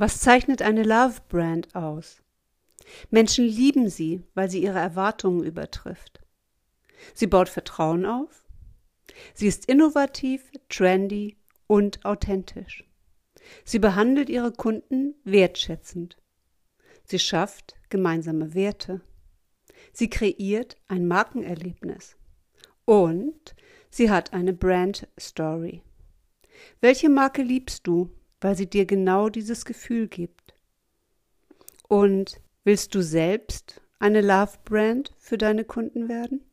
[0.00, 2.22] Was zeichnet eine Love Brand aus?
[3.10, 6.20] Menschen lieben sie, weil sie ihre Erwartungen übertrifft.
[7.14, 8.46] Sie baut Vertrauen auf.
[9.34, 11.36] Sie ist innovativ, trendy
[11.66, 12.84] und authentisch.
[13.64, 16.16] Sie behandelt ihre Kunden wertschätzend.
[17.02, 19.00] Sie schafft gemeinsame Werte.
[19.92, 22.16] Sie kreiert ein Markenerlebnis.
[22.84, 23.56] Und
[23.90, 25.82] sie hat eine Brand Story.
[26.80, 30.54] Welche Marke liebst du, weil sie dir genau dieses Gefühl gibt?
[31.88, 36.44] Und willst du selbst eine Love Brand für deine Kunden werden?